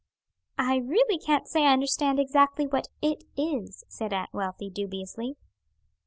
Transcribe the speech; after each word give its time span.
"I 0.57 0.77
really 0.77 1.19
can't 1.19 1.45
say 1.47 1.63
I 1.63 1.73
understand 1.73 2.19
exactly 2.19 2.65
what 2.65 2.87
it 3.03 3.23
is," 3.37 3.83
said 3.87 4.11
Aunt 4.13 4.33
Wealthy 4.33 4.71
dubiously. 4.71 5.35